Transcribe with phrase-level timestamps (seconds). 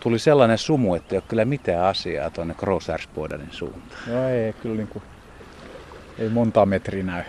[0.00, 4.00] tuli sellainen sumu, että ei ole kyllä mitään asiaa tuonne Grossärsbodenin suuntaan.
[4.06, 5.02] No ei, kyllä niin kuin,
[6.18, 7.22] ei monta metriä näy.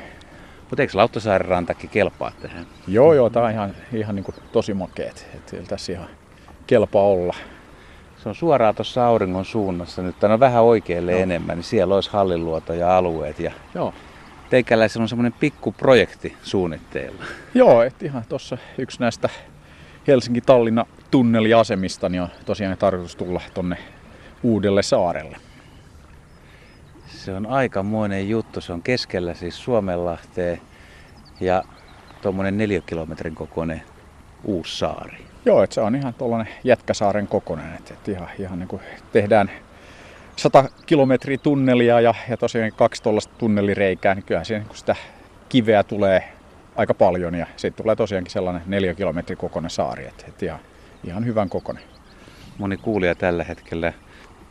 [0.70, 2.66] Mutta eikö Lauttasaaren rantakin kelpaa tähän?
[2.88, 5.28] Joo, joo, tää on ihan, ihan niin kuin tosi makeet.
[5.36, 6.08] Että tässä ihan
[6.68, 7.36] kelpaa olla.
[8.24, 10.02] Se on suoraan tuossa auringon suunnassa.
[10.02, 11.22] Nyt on vähän oikealle Joo.
[11.22, 13.40] enemmän, niin siellä olisi halliluoto ja alueet.
[13.40, 13.94] Ja Joo.
[14.50, 17.24] Teikäläisellä on semmoinen pikkuprojekti suunnitteilla.
[17.54, 19.30] Joo, että ihan tuossa yksi näistä
[20.08, 23.78] Helsinki-Tallinna tunneliasemista niin on tosiaan tarkoitus tulla tonne
[24.44, 25.38] uudelle saarelle.
[27.08, 28.62] Se on aikamoinen juttu.
[28.62, 30.62] Se on keskellä siis Suomenlahteen
[31.40, 31.64] ja
[32.22, 33.82] tuommoinen kilometrin kokoinen
[34.44, 35.18] uusi saari.
[35.46, 37.76] Joo, että se on ihan tuollainen Jätkäsaaren kokoinen.
[37.76, 39.52] Että, että ihan, ihan niin kuin tehdään
[40.36, 44.96] 100 kilometriä tunnelia ja, ja tosiaan kaksi tuollaista tunnelireikää, niin kyllähän siinä niin sitä
[45.50, 46.39] kiveä tulee
[46.80, 50.60] aika paljon ja sitten tulee tosiaankin sellainen 4 kilometrin kokoinen saari, että, että ihan,
[51.04, 51.84] ihan hyvän kokoinen.
[52.58, 53.94] Moni kuulija tällä hetkellä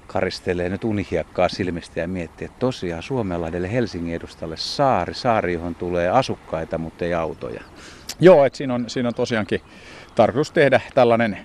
[0.07, 6.09] karistelee nyt unihiekkaa silmistä ja miettii, että tosiaan Suomenlahdelle Helsingin edustalle saari, saari, johon tulee
[6.09, 7.63] asukkaita, mutta ei autoja.
[8.21, 9.61] Joo, että siinä on, siinä on tosiaankin
[10.15, 11.39] tarkoitus tehdä tällainen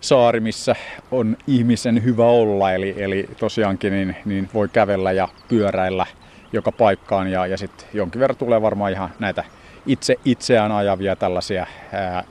[0.00, 0.76] saari, missä
[1.10, 2.72] on ihmisen hyvä olla.
[2.72, 6.06] Eli, eli tosiaankin niin, niin voi kävellä ja pyöräillä
[6.52, 9.44] joka paikkaan ja, ja sitten jonkin verran tulee varmaan ihan näitä
[9.86, 11.66] itse itseään ajavia tällaisia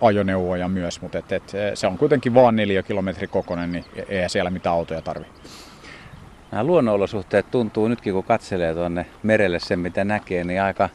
[0.02, 4.52] ajoneuvoja myös, mutta et, et, se on kuitenkin vaan neljä kilometri kokoinen, niin ei siellä
[4.52, 5.26] mitään autoja tarvi.
[6.52, 10.90] Nämä luonnonolosuhteet tuntuu nytkin, kun katselee tuonne merelle sen, mitä näkee, niin aika,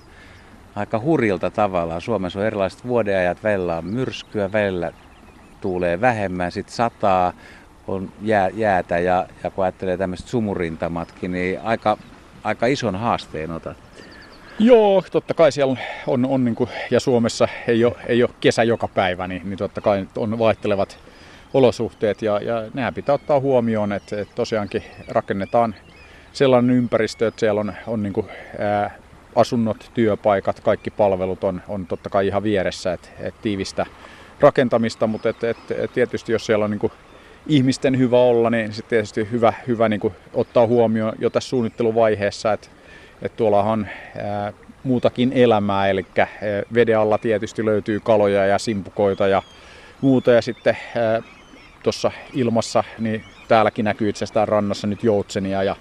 [0.77, 2.00] aika hurjilta tavallaan.
[2.00, 4.92] Suomessa on erilaiset vuodeajat, välillä on myrskyä, välillä
[5.60, 7.32] tuulee vähemmän, sitten sataa,
[7.86, 11.98] on jää, jäätä ja, ja kun ajattelee tämmöiset sumurintamatkin, niin aika,
[12.44, 13.86] aika ison haasteen otat.
[14.58, 15.76] Joo, totta kai siellä
[16.06, 19.58] on, on niin kuin, ja Suomessa ei ole, ei ole kesä joka päivä, niin, niin
[19.58, 20.98] totta kai on vaihtelevat
[21.54, 25.74] olosuhteet ja, ja nämä pitää ottaa huomioon, että, että tosiaankin rakennetaan
[26.32, 28.27] sellainen ympäristö, että siellä on, on niin kuin,
[28.58, 28.98] ää,
[29.34, 33.86] asunnot, työpaikat, kaikki palvelut on, on totta kai ihan vieressä, että, että tiivistä
[34.40, 36.92] rakentamista, mutta et, et, et tietysti jos siellä on niin kuin
[37.46, 42.52] ihmisten hyvä olla, niin sitten tietysti hyvä, hyvä niin kuin ottaa huomioon jo tässä suunnitteluvaiheessa,
[42.52, 42.68] että,
[43.22, 44.52] että tuolla on ää,
[44.84, 46.06] muutakin elämää, eli
[46.74, 49.42] veden alla tietysti löytyy kaloja ja simpukoita ja
[50.00, 50.77] muuta, ja sitten
[51.82, 55.77] tuossa ilmassa, niin täälläkin näkyy itsestään rannassa nyt joutsenia ja,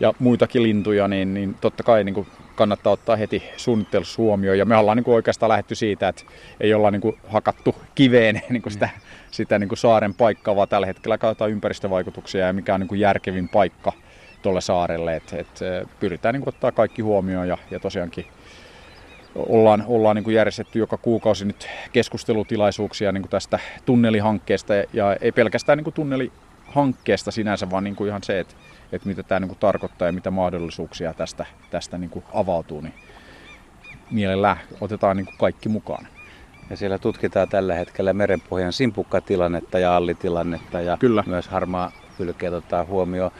[0.00, 4.58] ja muitakin lintuja, niin, niin totta kai niin kuin kannattaa ottaa heti suunnittelussa huomioon.
[4.58, 6.22] Ja me ollaan niin kuin oikeastaan lähdetty siitä, että
[6.60, 8.88] ei olla niin kuin hakattu kiveen niin kuin sitä,
[9.30, 13.00] sitä niin kuin saaren paikkaa, vaan tällä hetkellä katsotaan ympäristövaikutuksia ja mikä on niin kuin
[13.00, 13.92] järkevin paikka
[14.44, 15.16] tuolle saarelle.
[15.16, 15.60] Et, et
[16.00, 18.26] pyritään niin ottaa kaikki huomioon ja, ja tosiaankin
[19.34, 25.94] ollaan, ollaan niin järjestetty joka kuukausi nyt keskustelutilaisuuksia niin tästä tunnelihankkeesta ja ei pelkästään niin
[25.94, 28.54] tunnelihankkeesta sinänsä, vaan niin ihan se, että
[28.92, 32.94] että mitä tämä niin tarkoittaa ja mitä mahdollisuuksia tästä, tästä niin avautuu, niin
[34.10, 36.06] mielellään otetaan niin kaikki mukaan.
[36.70, 41.24] Ja siellä tutkitaan tällä hetkellä merenpohjan simpukkatilannetta ja allitilannetta ja Kyllä.
[41.26, 43.30] myös harmaa hylkeet ottaa huomioon.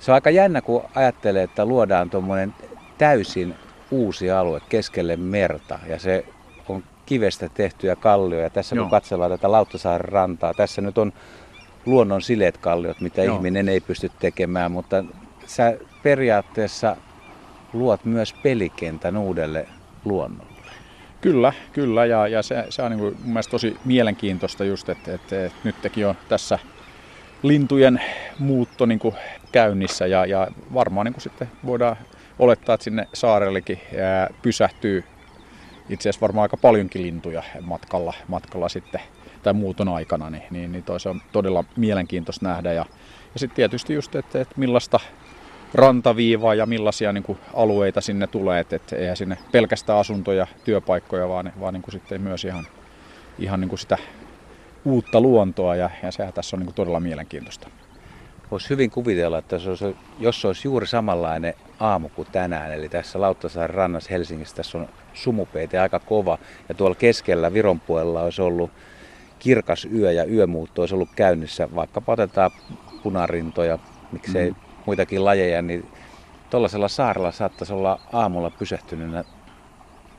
[0.00, 2.54] Se on aika jännä, kun ajattelee, että luodaan tuommoinen
[2.98, 3.54] täysin
[3.90, 6.24] uusi alue keskelle merta ja se
[6.68, 8.50] on kivestä tehtyjä kallioja.
[8.50, 8.84] Tässä Joo.
[8.84, 11.12] kun katsellaan tätä Lauttasaaren rantaa, tässä nyt on
[11.86, 13.36] luonnon sileet kalliot, mitä Joo.
[13.36, 15.04] ihminen ei pysty tekemään, mutta
[15.46, 16.96] sä periaatteessa
[17.72, 19.68] luot myös pelikentän uudelle
[20.04, 20.54] luonnolle.
[21.20, 25.14] Kyllä, kyllä ja, ja se, se on niin kuin mun mielestä tosi mielenkiintoista just, että,
[25.14, 26.58] että, että nyt teki on tässä
[27.44, 28.00] lintujen
[28.38, 29.14] muutto niin kuin
[29.52, 31.96] käynnissä ja, ja varmaan niin kuin sitten voidaan
[32.38, 35.04] olettaa, että sinne saarellekin ää, pysähtyy
[35.88, 39.00] itse asiassa varmaan aika paljonkin lintuja matkalla, matkalla sitten
[39.42, 42.72] tai muuton aikana, niin, niin, niin toi se on todella mielenkiintoista nähdä.
[42.72, 42.86] Ja,
[43.34, 45.00] ja sitten tietysti just, että, että millaista
[45.74, 51.28] rantaviivaa ja millaisia niin kuin, alueita sinne tulee, että, että eihän sinne pelkästään asuntoja, työpaikkoja,
[51.28, 52.66] vaan, vaan niin kuin, sitten myös ihan,
[53.38, 53.98] ihan niin kuin sitä
[54.84, 57.68] uutta luontoa ja, ja sehän tässä on niin kuin, todella mielenkiintoista.
[58.50, 62.88] Voisi hyvin kuvitella, että se olisi, jos se olisi juuri samanlainen aamu kuin tänään, eli
[62.88, 66.38] tässä Lauttasaaren rannassa Helsingissä tässä on sumupeite aika kova
[66.68, 68.70] ja tuolla keskellä Viron puolella olisi ollut
[69.38, 72.50] kirkas yö ja yömuutto olisi ollut käynnissä, vaikka otetaan
[73.02, 73.78] punarintoja,
[74.12, 74.56] miksei mm.
[74.86, 75.88] muitakin lajeja, niin
[76.50, 79.24] tuollaisella saarella saattaisi olla aamulla pysähtyneenä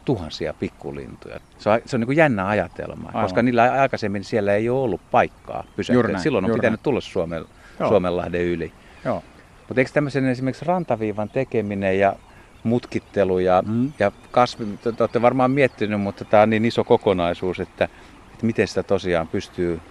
[0.05, 1.39] tuhansia pikkulintuja.
[1.57, 3.23] Se on, se on niin kuin jännä ajatelma, Aivan.
[3.23, 6.17] koska niillä aikaisemmin siellä ei ole ollut paikkaa pysähtyä.
[6.17, 6.83] Silloin on pitänyt näin.
[6.83, 7.45] tulla Suomen,
[7.87, 8.73] Suomenlahden yli.
[9.05, 9.23] Joo.
[9.67, 12.15] Mutta eikö tämmöisen esimerkiksi rantaviivan tekeminen ja
[12.63, 13.93] mutkittelu ja, mm.
[13.99, 17.89] ja kasvi, te olette varmaan miettinyt, mutta tämä on niin iso kokonaisuus, että
[18.35, 19.81] että miten sitä tosiaan pystyy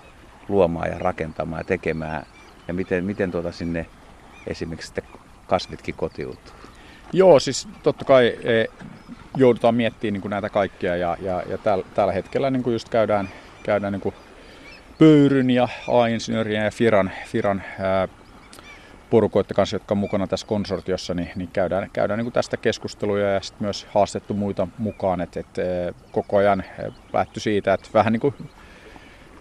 [0.49, 2.26] luomaan ja rakentamaan ja tekemään
[2.69, 3.87] ja miten, miten tuota sinne
[4.46, 4.93] esimerkiksi
[5.46, 6.55] kasvitkin kotiutuu?
[7.12, 8.65] Joo, siis totta kai e,
[9.37, 12.89] joudutaan miettimään niin kuin näitä kaikkia ja, ja, ja tällä, tällä hetkellä niin kuin just
[12.89, 13.29] käydään,
[13.62, 14.15] käydään niin kuin
[14.99, 18.09] Pöyryn ja A-insinöörien ja Firan, Firan ää,
[19.11, 23.31] porukoiden kanssa, jotka on mukana tässä konsortiossa, niin, niin käydään, käydään niin kuin tästä keskusteluja
[23.31, 25.21] ja sitten myös haastettu muita mukaan.
[25.21, 25.47] Et, et,
[26.12, 26.65] koko ajan
[27.12, 28.35] lähty siitä, että vähän niin kuin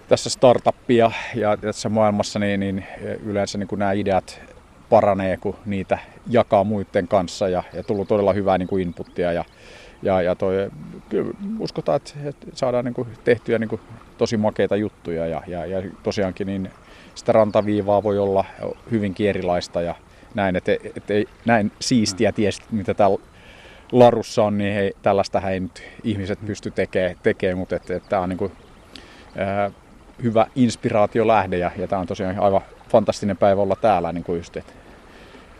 [0.07, 2.85] tässä startuppia ja tässä maailmassa niin, niin
[3.25, 4.41] yleensä niin kuin nämä ideat
[4.89, 5.97] paranee, kun niitä
[6.29, 9.45] jakaa muiden kanssa ja, ja tullut todella hyvää niin kuin inputtia ja,
[10.01, 10.53] ja, ja toi,
[11.59, 13.81] uskotaan, että saadaan niin kuin tehtyä niin kuin
[14.17, 16.69] tosi makeita juttuja ja, ja, ja tosiaankin niin
[17.15, 18.45] sitä rantaviivaa voi olla
[18.91, 19.95] hyvinkin erilaista ja
[20.35, 22.35] näin, että, että ei, näin siistiä mm.
[22.35, 23.17] tiesti, mitä täällä
[23.91, 28.21] larussa on, niin hei, tällaista ei nyt ihmiset pysty tekemään, tekee, mutta että, että tämä
[28.21, 28.51] on niin kuin,
[29.37, 29.71] ää,
[30.23, 34.57] hyvä inspiraatiolähde ja, ja tämä on tosiaan aivan fantastinen päivä olla täällä niin kuin just,
[34.57, 34.73] että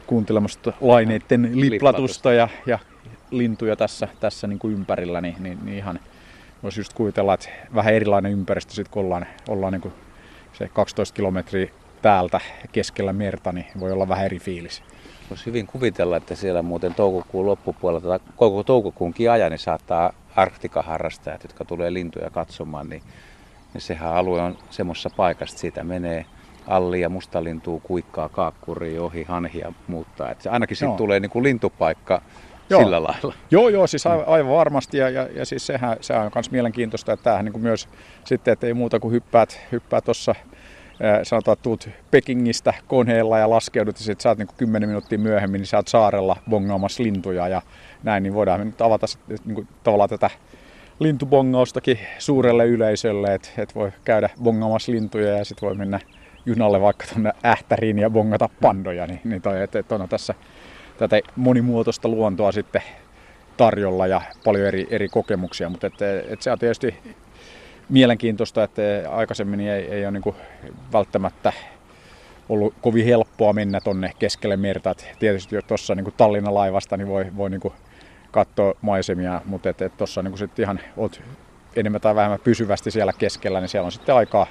[0.08, 2.80] kuuntelemassa laineiden liplatusta ja, ja
[3.32, 6.00] lintuja tässä, tässä niin kuin ympärillä, niin, niin, niin ihan
[6.64, 9.94] voisi just kuvitella, että vähän erilainen ympäristö sitten kun ollaan, ollaan niin kuin
[10.54, 11.72] se 12 kilometriä
[12.02, 12.40] täältä
[12.72, 14.84] keskellä merta, niin voi olla vähän eri fiilis.
[15.30, 21.44] Voisi hyvin kuvitella, että siellä muuten toukokuun loppupuolella tai koko toukokuunkin ajan niin saattaa Arktika-harrastajat,
[21.44, 23.04] jotka tulee lintuja katsomaan, niin,
[23.74, 26.26] niin sehän alue on semmoisessa paikassa, siitä menee
[26.68, 30.32] alli ja mustalintuu kuikkaa kaakkuriin ohi hanhia muuttaa.
[30.32, 32.22] Että ainakin siitä tulee niin kuin lintupaikka
[32.70, 32.82] Joo.
[32.82, 33.34] sillä lailla.
[33.52, 37.14] Joo, joo, siis aivan, aivan varmasti ja, ja, ja siis sehän, sehän on myös mielenkiintoista,
[37.14, 37.90] että tämähän niin kuin myös
[38.24, 40.36] sitten, että ei muuta kuin hyppäät, hyppäät tuossa
[41.24, 45.60] sanotaan, että tuut Pekingistä koneella ja laskeudut ja sitten sä oot niin 10 minuuttia myöhemmin,
[45.60, 47.62] niin sä oot saarella bongaamassa lintuja ja
[48.04, 49.06] näin, niin voidaan nyt avata
[49.46, 50.30] niin kuin, tavallaan tätä
[51.00, 56.00] lintubongaustakin suurelle yleisölle, että et voi käydä bongaamassa lintuja ja sitten voi mennä
[56.46, 60.34] junalle vaikka tuonne Ähtäriin ja bongata pandoja, niin, niin toi, että et on tässä
[60.98, 62.82] tätä monimuotoista luontoa sitten
[63.58, 66.96] tarjolla ja paljon eri, eri kokemuksia, mutta et, et se on tietysti
[67.90, 70.36] mielenkiintoista, että aikaisemmin ei, ei ole niin
[70.94, 71.54] välttämättä
[72.50, 74.92] ollut kovin helppoa mennä tonne keskelle merta.
[74.92, 77.62] Et tietysti tuossa niin Tallinnan laivasta niin voi, voi niin
[78.34, 81.22] katsoa maisemia, mutta tuossa niin sitten ihan oot
[81.76, 84.48] enemmän tai vähemmän pysyvästi siellä keskellä, niin siellä on sitten aikaa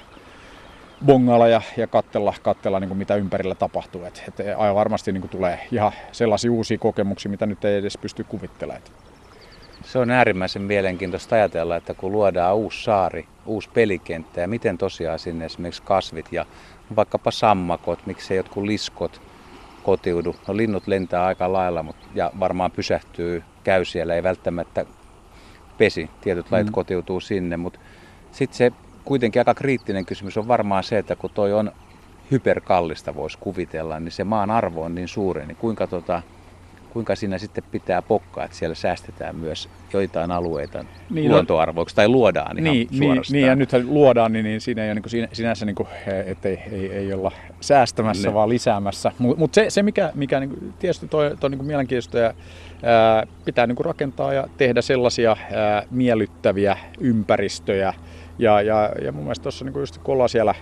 [1.05, 4.03] bongailla ja, ja katsella, katsella niin kuin mitä ympärillä tapahtuu.
[4.03, 7.97] Et, et aivan varmasti niin kuin tulee ihan sellaisia uusia kokemuksia, mitä nyt ei edes
[7.97, 8.83] pysty kuvittelemaan.
[9.83, 15.19] Se on äärimmäisen mielenkiintoista ajatella, että kun luodaan uusi saari, uusi pelikenttä ja miten tosiaan
[15.19, 16.45] sinne esimerkiksi kasvit ja
[16.95, 19.21] vaikkapa sammakot, miksei jotkut liskot
[19.83, 20.35] kotiudu.
[20.47, 24.85] No linnut lentää aika lailla mutta, ja varmaan pysähtyy, käy siellä, ei välttämättä
[25.77, 26.09] pesi.
[26.21, 26.73] Tietyt lajit mm.
[26.73, 27.79] kotiutuu sinne, mutta
[28.31, 28.71] sitten se
[29.05, 31.71] kuitenkin aika kriittinen kysymys on varmaan se, että kun toi on
[32.31, 36.21] hyperkallista voisi kuvitella, niin se maan arvo on niin suuri, niin kuinka, tota,
[36.93, 42.59] kuinka siinä sitten pitää pokkaa, että siellä säästetään myös joitain alueita niin, luontoarvoiksi tai luodaan
[42.59, 45.75] ihan niin, niin, niin, ja nythän luodaan, niin, niin siinä ei ole niin sinänsä, niin
[45.75, 45.87] kuin,
[46.25, 47.31] että ei, ei, ei olla
[47.61, 48.33] säästämässä, ne.
[48.33, 49.11] vaan lisäämässä.
[49.19, 52.33] Mutta mut se, se, mikä, mikä niin, tietysti toi, toi niin mielenkiintoista ja
[52.83, 57.93] ää, pitää niin kuin rakentaa ja tehdä sellaisia ää, miellyttäviä ympäristöjä,
[58.39, 60.55] ja, ja, ja mun mielestä tuossa niin just kun ollaan siellä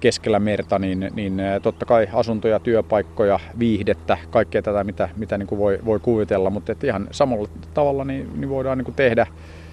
[0.00, 5.58] keskellä merta, niin, niin totta kai asuntoja, työpaikkoja, viihdettä, kaikkea tätä, mitä, mitä niin kuin
[5.58, 9.26] voi, voi kuvitella, mutta että ihan samalla tavalla niin, niin voidaan niin kuin tehdä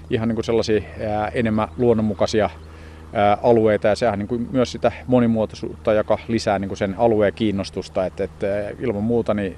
[0.10, 2.50] ihan niin kuin sellaisia ää, enemmän luonnonmukaisia
[3.14, 3.88] ää, alueita.
[3.88, 8.24] Ja sehän niin kuin myös sitä monimuotoisuutta, joka lisää niin kuin sen alueen kiinnostusta, että,
[8.24, 8.48] että
[8.80, 9.56] ilman muuta niin,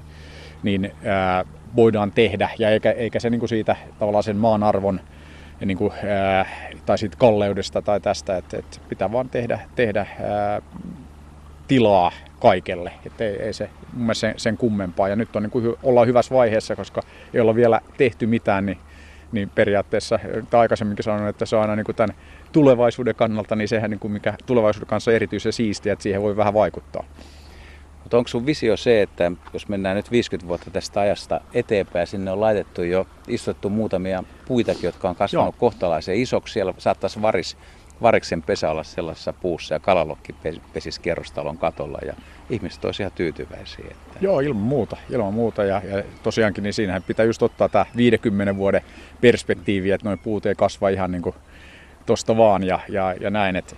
[0.62, 1.44] niin ää,
[1.76, 2.50] voidaan tehdä.
[2.58, 5.00] Ja eikä, eikä se niin kuin siitä tavallaan sen maan arvon
[5.64, 5.92] niin kuin,
[6.86, 10.62] tai siitä kalleudesta tai tästä, että, että pitää vaan tehdä, tehdä ää,
[11.68, 15.08] tilaa kaikelle, että ei, ei se mun sen, sen kummempaa.
[15.08, 17.02] Ja nyt on niin kuin, ollaan hyvässä vaiheessa, koska
[17.34, 18.78] ei olla vielä tehty mitään, niin,
[19.32, 20.18] niin periaatteessa,
[20.50, 22.16] tai aikaisemminkin sanoin, että se on aina niin kuin tämän
[22.52, 26.36] tulevaisuuden kannalta, niin sehän niin kuin mikä tulevaisuuden kanssa on erityisen siistiä, että siihen voi
[26.36, 27.04] vähän vaikuttaa.
[28.06, 32.30] Mutta onko sun visio se, että jos mennään nyt 50 vuotta tästä ajasta eteenpäin, sinne
[32.30, 35.58] on laitettu jo, istuttu muutamia puitakin, jotka on kasvanut Joo.
[35.58, 36.52] kohtalaisen isoksi.
[36.52, 37.56] Siellä saattaisi varis,
[38.02, 40.34] variksen pesä olla sellaisessa puussa ja kalalokki
[40.72, 42.14] pesisi kerrostalon katolla ja
[42.50, 43.86] ihmiset olisivat ihan tyytyväisiä.
[43.90, 44.18] Että...
[44.20, 44.96] Joo, ilman muuta.
[45.10, 48.82] Ilman muuta ja, ja tosiaankin niin siinähän pitää just ottaa tämä 50 vuoden
[49.20, 51.34] perspektiivi, että noin puut ei kasva ihan niin kuin
[52.06, 53.56] tosta vaan ja, ja, ja näin.
[53.56, 53.76] Että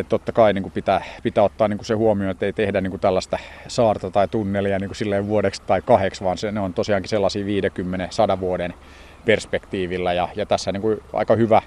[0.00, 2.80] että totta kai niin kuin pitää, pitää ottaa niin kuin se huomioon, että ei tehdä
[2.80, 3.38] niin kuin tällaista
[3.68, 7.44] saarta tai tunnelia niin kuin silleen vuodeksi tai kahdeksi, vaan se, ne on tosiaankin sellaisia
[8.36, 8.74] 50-100 vuoden
[9.24, 10.12] perspektiivillä.
[10.12, 11.62] Ja, ja tässä niin kuin aika hyvä,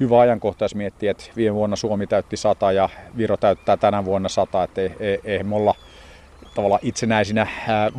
[0.00, 4.62] hyvä ajankohtaisi miettiä, että viime vuonna Suomi täytti 100 ja Viro täyttää tänä vuonna 100,
[4.62, 5.74] että ei, ei, ei me olla
[6.54, 7.46] tavallaan itsenäisinä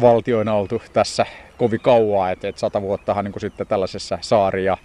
[0.02, 1.26] valtioina oltu tässä
[1.58, 4.78] kovin kauaa, että, että sata vuottahan niin kuin sitten tällaisessa saari- ja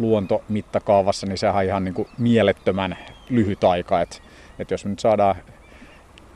[0.00, 2.96] luontomittakaavassa, niin sehän on ihan niin kuin mielettömän
[3.30, 4.16] lyhyt aika, että,
[4.58, 5.34] että jos me nyt saadaan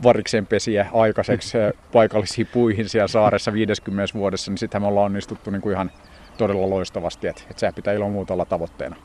[0.02, 1.58] variksenpesiä aikaiseksi
[1.92, 5.90] paikallisiin puihin siellä saaressa 50 vuodessa, niin sittenhän me ollaan onnistuttu niin kuin ihan
[6.38, 8.96] todella loistavasti, että, että sehän pitää ilman muuta olla tavoitteena.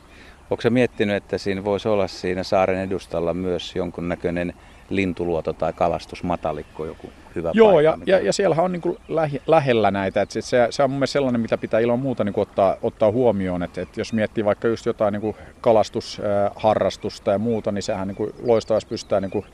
[0.50, 4.54] Onko se miettinyt, että siinä voisi olla siinä saaren edustalla myös jonkunnäköinen
[4.90, 7.82] lintuluoto tai kalastusmatalikko, joku hyvä Joo, paikka?
[7.82, 10.22] ja, ja, ja siellähän on niin kuin lähi, lähellä näitä.
[10.22, 13.10] Että se, se on mun mielestä sellainen, mitä pitää ilman muuta niin kuin ottaa, ottaa
[13.10, 13.62] huomioon.
[13.62, 18.16] Että, että jos miettii vaikka just jotain niin kuin kalastusharrastusta ja muuta, niin sehän niin
[18.16, 19.44] kuin loistavasti pystytään niin kuin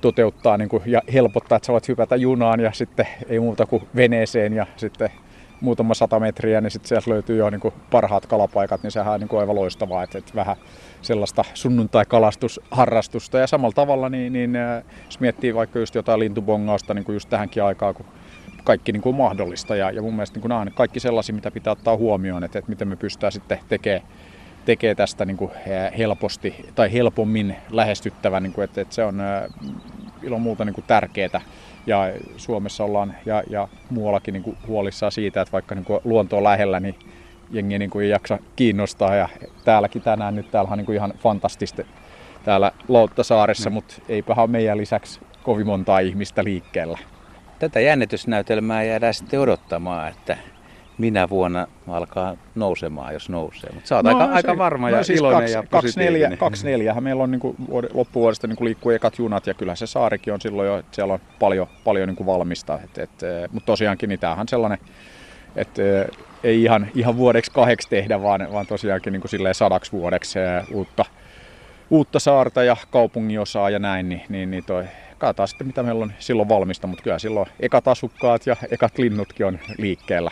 [0.00, 3.82] toteuttaa niin kuin, ja helpottaa, että sä voit hypätä junaan ja sitten ei muuta kuin
[3.96, 5.10] veneeseen ja sitten
[5.60, 9.20] muutama sata metriä, niin sitten sieltä löytyy jo niin kuin parhaat kalapaikat, niin sehän on
[9.20, 10.56] niin kuin aivan loistavaa, että, että vähän
[11.02, 13.38] sellaista sunnuntai-kalastusharrastusta.
[13.38, 14.52] Ja samalla tavalla, niin, niin
[15.06, 18.06] jos miettii vaikka just jotain lintubongausta niin kuin just tähänkin aikaan, kun
[18.64, 19.76] kaikki niin kuin mahdollista.
[19.76, 22.58] Ja, ja mun mielestä niin kuin nämä on kaikki sellaisia, mitä pitää ottaa huomioon, että,
[22.58, 24.02] että miten me pystytään sitten tekemään
[24.64, 25.50] tekee tästä niin kuin
[25.98, 29.22] helposti tai helpommin lähestyttävän, niin kuin, että, että se on
[30.24, 31.40] ilman muuta niin kuin tärkeää
[31.86, 36.36] ja Suomessa ollaan ja, ja muuallakin niin kuin huolissaan siitä, että vaikka niin kuin luonto
[36.36, 36.94] on lähellä, niin
[37.50, 39.14] jengi niin kuin ei jaksa kiinnostaa.
[39.14, 39.28] Ja
[39.64, 41.82] täälläkin tänään nyt täällä on niin kuin ihan fantastista
[42.44, 43.74] täällä Lauttasaaressa, mm.
[43.74, 46.98] mutta eipähän meidän lisäksi kovin montaa ihmistä liikkeellä.
[47.58, 50.36] Tätä jännitysnäytelmää jäädään sitten odottamaan, että
[50.98, 53.70] minä vuonna alkaa nousemaan, jos nousee.
[53.74, 56.38] Mutta sä oot no, aika, se, aika varma no, ja siis iloinen kaksi, ja positiivinen.
[56.38, 57.56] 24, meillä on niin kuin,
[57.94, 61.14] loppuvuodesta niin kuin liikkuu ekat junat ja kyllä se saarikin on silloin jo, että siellä
[61.14, 62.78] on paljon, paljon niin kuin valmista.
[62.84, 63.10] Et, et,
[63.52, 64.78] mutta tosiaankin niin tämähän sellainen,
[65.56, 65.82] että
[66.44, 70.38] ei ihan, ihan vuodeksi kahdeksi tehdä, vaan, vaan tosiaankin niin kuin sadaksi vuodeksi
[70.72, 71.04] uutta,
[71.90, 74.84] uutta saarta ja kaupunginosaa ja näin, niin, niin, niin toi,
[75.18, 79.46] katsotaan sitten mitä meillä on silloin valmista, mutta kyllä silloin ekat asukkaat ja ekat linnutkin
[79.46, 80.30] on liikkeellä.